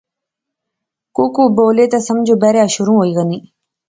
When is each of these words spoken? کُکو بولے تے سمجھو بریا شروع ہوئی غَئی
کُکو 1.15 1.43
بولے 1.55 1.85
تے 1.91 1.99
سمجھو 2.07 2.35
بریا 2.41 2.65
شروع 2.75 2.95
ہوئی 2.99 3.11
غَئی 3.17 3.39